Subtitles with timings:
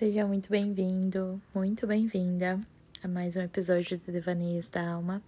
[0.00, 2.58] Seja muito bem-vindo, muito bem-vinda
[3.02, 5.22] a mais um episódio do Devaneios da Alma.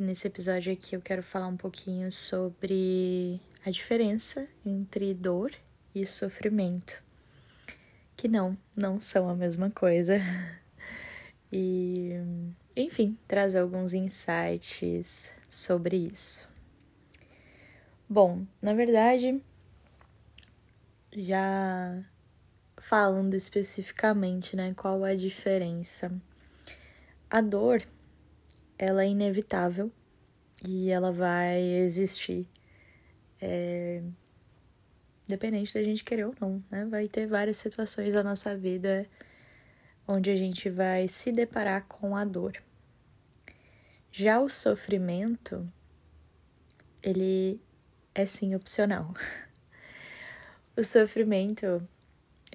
[0.00, 5.50] E nesse episódio aqui eu quero falar um pouquinho sobre a diferença entre dor
[5.94, 7.04] e sofrimento,
[8.16, 10.16] que não, não são a mesma coisa.
[11.52, 12.12] E,
[12.74, 16.48] enfim, trazer alguns insights sobre isso.
[18.08, 19.40] Bom, na verdade,
[21.12, 22.04] já
[22.88, 26.12] falando especificamente, né, qual a diferença?
[27.28, 27.82] A dor,
[28.78, 29.90] ela é inevitável
[30.64, 32.48] e ela vai existir.
[33.40, 34.04] É...
[35.26, 36.84] Dependente da gente querer ou não, né?
[36.84, 39.04] Vai ter várias situações da nossa vida
[40.06, 42.52] onde a gente vai se deparar com a dor.
[44.12, 45.68] Já o sofrimento,
[47.02, 47.60] ele
[48.14, 49.12] é sim opcional.
[50.78, 51.88] O sofrimento,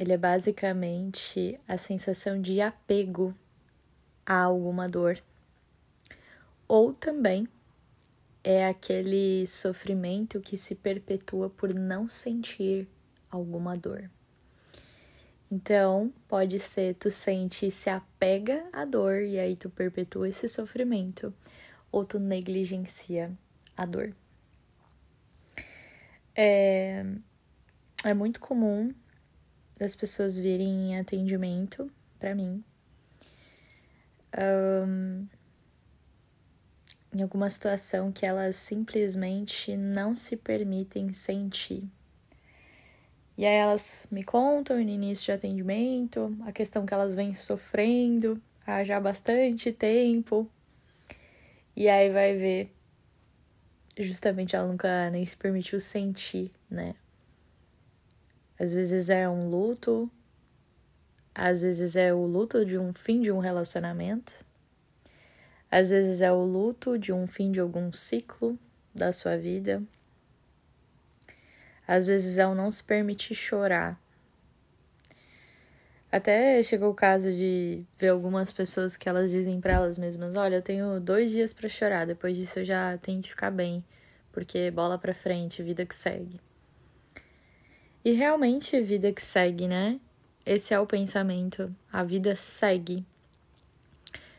[0.02, 3.35] ele é basicamente a sensação de apego
[4.25, 5.21] a alguma dor.
[6.67, 7.47] Ou também
[8.44, 12.88] é aquele sofrimento que se perpetua por não sentir
[13.29, 14.09] alguma dor.
[15.52, 20.47] Então, pode ser tu sente e se apega à dor e aí tu perpetua esse
[20.47, 21.31] sofrimento,
[21.91, 23.31] ou tu negligencia
[23.77, 24.16] a dor.
[26.35, 27.05] É,
[28.03, 28.91] é muito comum
[29.82, 32.64] das pessoas virem em atendimento para mim.
[34.38, 35.26] Um,
[37.12, 41.84] em alguma situação que elas simplesmente não se permitem sentir.
[43.36, 48.40] E aí elas me contam no início de atendimento a questão que elas vêm sofrendo
[48.68, 50.48] há já bastante tempo.
[51.76, 52.72] E aí vai ver,
[53.98, 56.94] justamente ela nunca nem se permitiu sentir, né?
[58.62, 60.08] Às vezes é um luto,
[61.34, 64.46] às vezes é o luto de um fim de um relacionamento,
[65.72, 68.56] às vezes é o luto de um fim de algum ciclo
[68.94, 69.81] da sua vida,
[71.88, 74.00] às vezes é o não se permitir chorar.
[76.12, 80.58] Até chegou o caso de ver algumas pessoas que elas dizem para elas mesmas: Olha,
[80.58, 83.84] eu tenho dois dias para chorar, depois disso eu já tenho que ficar bem,
[84.31, 86.40] porque bola pra frente, vida que segue.
[88.03, 90.00] E realmente, vida que segue, né?
[90.45, 91.73] Esse é o pensamento.
[91.91, 93.06] A vida segue.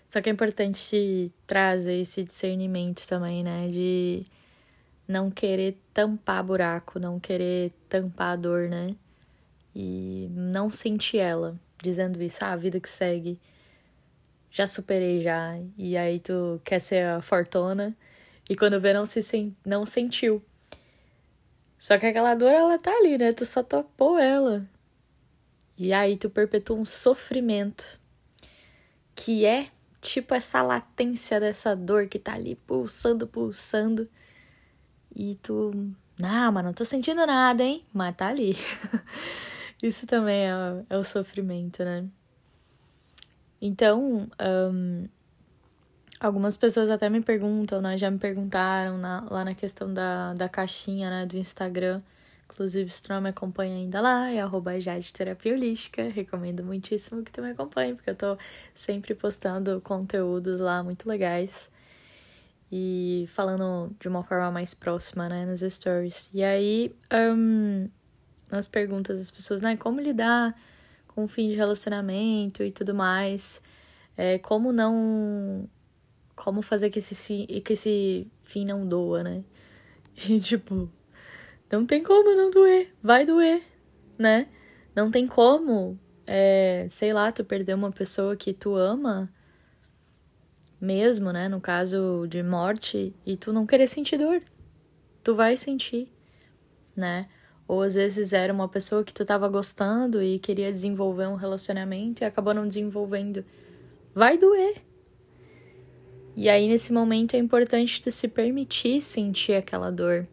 [0.08, 3.68] Só que é importante trazer esse discernimento também, né?
[3.68, 4.26] De
[5.06, 8.96] não querer tampar buraco, não querer tampar a dor, né?
[9.74, 13.38] E não sentir ela, dizendo isso, ah, a vida que segue.
[14.50, 15.58] Já superei já.
[15.78, 17.96] E aí tu quer ser a fortuna.
[18.50, 20.42] E quando vê, não, se sen não sentiu.
[21.82, 23.32] Só que aquela dor, ela tá ali, né?
[23.32, 24.64] Tu só topou ela.
[25.76, 27.98] E aí tu perpetua um sofrimento
[29.16, 29.68] que é
[30.00, 34.08] tipo essa latência dessa dor que tá ali pulsando, pulsando.
[35.12, 35.72] E tu,
[36.16, 37.84] não, mas não tô sentindo nada, hein?
[37.92, 38.56] Mas tá ali.
[39.82, 42.06] Isso também é, é o sofrimento, né?
[43.60, 45.08] Então, um,
[46.22, 47.98] Algumas pessoas até me perguntam, né?
[47.98, 51.26] Já me perguntaram na, lá na questão da, da caixinha, né?
[51.26, 52.00] Do Instagram.
[52.48, 56.04] Inclusive, se tu não me acompanha ainda lá, é arroba Jade Terapia Holística.
[56.04, 58.38] Recomendo muitíssimo que tu me acompanhe, porque eu tô
[58.72, 61.68] sempre postando conteúdos lá muito legais.
[62.70, 65.44] E falando de uma forma mais próxima, né?
[65.44, 66.30] Nos stories.
[66.32, 67.88] E aí, um,
[68.48, 69.76] nas perguntas das pessoas, né?
[69.76, 70.54] Como lidar
[71.08, 73.60] com o fim de relacionamento e tudo mais.
[74.16, 75.68] É, como não
[76.34, 79.44] como fazer que esse, que esse fim não doa, né?
[80.28, 80.90] E tipo,
[81.70, 83.62] não tem como não doer, vai doer,
[84.18, 84.48] né?
[84.94, 89.32] Não tem como, é, sei lá, tu perder uma pessoa que tu ama,
[90.82, 91.48] mesmo, né?
[91.48, 94.42] No caso de morte, e tu não querer sentir dor.
[95.22, 96.12] Tu vai sentir,
[96.96, 97.28] né?
[97.68, 102.22] Ou às vezes era uma pessoa que tu tava gostando e queria desenvolver um relacionamento
[102.22, 103.44] e acabou não desenvolvendo.
[104.12, 104.74] Vai doer
[106.34, 110.26] e aí, nesse momento, é importante tu se permitir sentir aquela dor.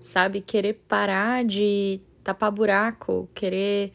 [0.00, 0.40] Sabe?
[0.40, 3.92] Querer parar de tapar buraco, querer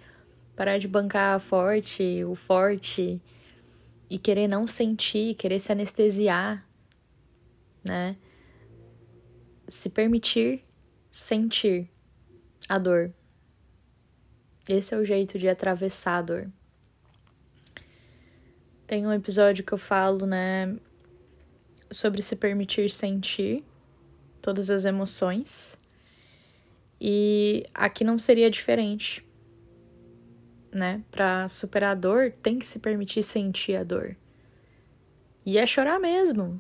[0.56, 3.22] parar de bancar forte, o forte,
[4.10, 6.68] e querer não sentir, querer se anestesiar,
[7.84, 8.16] né?
[9.68, 10.64] Se permitir
[11.10, 11.90] sentir
[12.68, 13.14] a dor.
[14.68, 16.52] Esse é o jeito de atravessar a dor.
[18.86, 20.76] Tem um episódio que eu falo, né,
[21.92, 23.64] sobre se permitir sentir
[24.42, 25.78] todas as emoções.
[27.00, 29.26] E aqui não seria diferente.
[30.74, 34.16] né, para superar a dor, tem que se permitir sentir a dor.
[35.46, 36.60] E é chorar mesmo.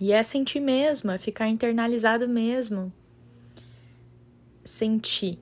[0.00, 2.92] E é sentir mesmo, é ficar internalizado mesmo.
[4.64, 5.38] Sentir.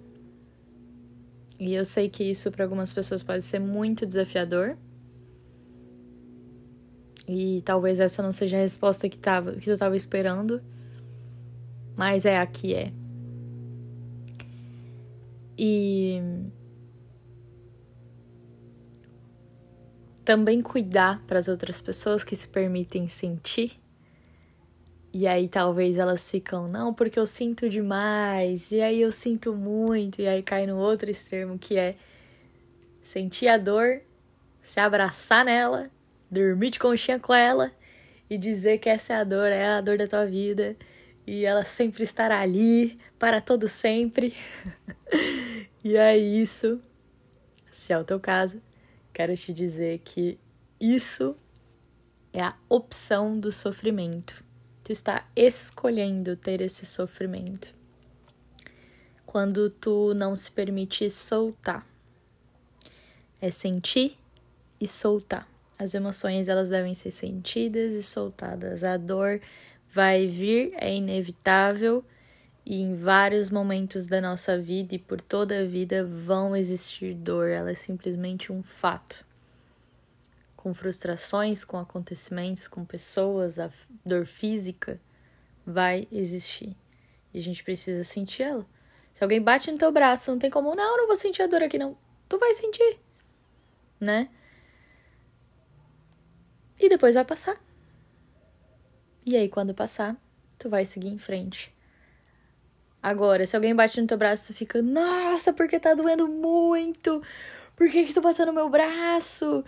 [1.58, 4.76] E eu sei que isso para algumas pessoas pode ser muito desafiador.
[7.28, 10.60] E talvez essa não seja a resposta que, tava, que eu estava esperando.
[11.96, 12.92] Mas é a que é.
[15.56, 16.20] E
[20.24, 23.80] também cuidar para as outras pessoas que se permitem sentir.
[25.12, 30.22] E aí talvez elas ficam, não, porque eu sinto demais, e aí eu sinto muito,
[30.22, 31.96] e aí cai no outro extremo que é
[33.02, 34.00] sentir a dor,
[34.62, 35.90] se abraçar nela,
[36.32, 37.72] dormir de conchinha com ela
[38.28, 40.76] e dizer que essa é a dor, é a dor da tua vida
[41.26, 44.34] e ela sempre estará ali para todo sempre.
[45.84, 46.80] e é isso.
[47.70, 48.60] Se é o teu caso,
[49.12, 50.38] quero te dizer que
[50.80, 51.36] isso
[52.32, 54.42] é a opção do sofrimento.
[54.82, 57.74] Tu está escolhendo ter esse sofrimento.
[59.24, 61.86] Quando tu não se permite soltar.
[63.40, 64.18] É sentir
[64.80, 65.51] e soltar.
[65.82, 68.84] As emoções elas devem ser sentidas e soltadas.
[68.84, 69.40] A dor
[69.90, 72.04] vai vir, é inevitável
[72.64, 77.48] e em vários momentos da nossa vida e por toda a vida vão existir dor,
[77.48, 79.26] ela é simplesmente um fato.
[80.54, 83.68] Com frustrações, com acontecimentos, com pessoas, a
[84.06, 85.00] dor física
[85.66, 86.76] vai existir.
[87.34, 88.64] E a gente precisa sentir ela.
[89.12, 91.64] Se alguém bate no teu braço, não tem como, não, não vou sentir a dor
[91.64, 91.98] aqui, não.
[92.28, 93.00] Tu vai sentir,
[93.98, 94.28] né?
[96.82, 97.56] E depois vai passar.
[99.24, 100.16] E aí, quando passar,
[100.58, 101.72] tu vai seguir em frente.
[103.00, 107.22] Agora, se alguém bate no teu braço, tu fica, nossa, porque tá doendo muito?
[107.76, 109.64] Por que que tu bateu no meu braço?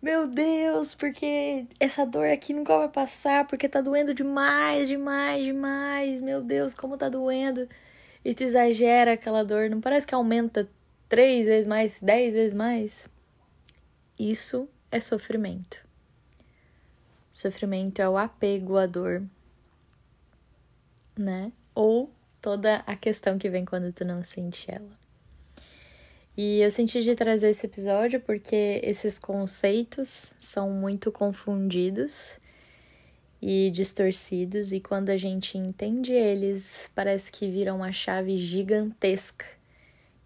[0.00, 6.22] Meu Deus, porque essa dor aqui nunca vai passar, porque tá doendo demais, demais, demais.
[6.22, 7.68] Meu Deus, como tá doendo.
[8.24, 10.66] E tu exagera aquela dor, não parece que aumenta
[11.10, 13.06] três vezes mais, dez vezes mais?
[14.18, 15.83] Isso é sofrimento.
[17.34, 19.20] Sofrimento é o apego à dor,
[21.18, 21.50] né?
[21.74, 22.08] Ou
[22.40, 24.96] toda a questão que vem quando tu não sente ela.
[26.36, 32.38] E eu senti de trazer esse episódio porque esses conceitos são muito confundidos
[33.42, 39.44] e distorcidos, e quando a gente entende eles, parece que viram uma chave gigantesca.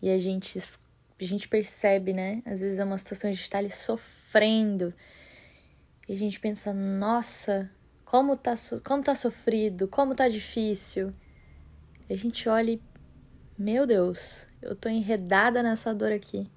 [0.03, 2.43] E a gente, a gente percebe, né?
[2.45, 4.93] Às vezes é uma situação de estar ali sofrendo
[6.09, 7.71] e a gente pensa, nossa,
[8.05, 11.13] como tá, como tá sofrido, como tá difícil.
[12.09, 12.83] E a gente olha e,
[13.59, 16.51] meu Deus, eu tô enredada nessa dor aqui.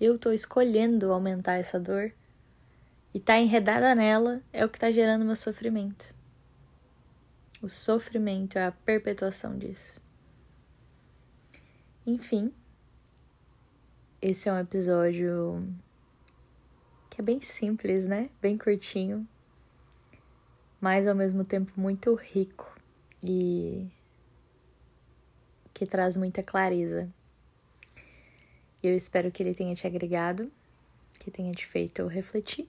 [0.00, 2.12] Eu tô escolhendo aumentar essa dor.
[3.12, 6.14] E tá enredada nela é o que tá gerando meu sofrimento.
[7.60, 10.00] O sofrimento é a perpetuação disso.
[12.06, 12.54] Enfim,
[14.22, 15.66] esse é um episódio
[17.18, 18.30] que é bem simples, né?
[18.40, 19.26] Bem curtinho,
[20.80, 22.72] mas ao mesmo tempo muito rico
[23.20, 23.88] e
[25.74, 27.12] que traz muita clareza.
[28.80, 30.48] Eu espero que ele tenha te agregado,
[31.18, 32.68] que tenha te feito refletir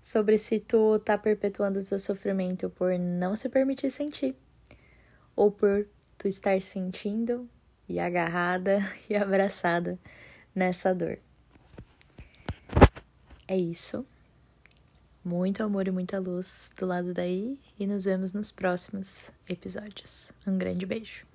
[0.00, 4.36] sobre se tu tá perpetuando o teu sofrimento por não se permitir sentir
[5.34, 7.50] ou por tu estar sentindo
[7.88, 8.78] e agarrada
[9.10, 9.98] e abraçada
[10.54, 11.18] nessa dor.
[13.52, 14.06] É isso.
[15.22, 20.32] Muito amor e muita luz do lado daí e nos vemos nos próximos episódios.
[20.46, 21.26] Um grande beijo.